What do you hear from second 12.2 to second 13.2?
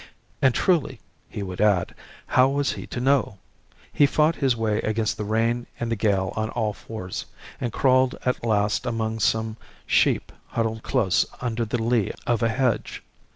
of a hedge.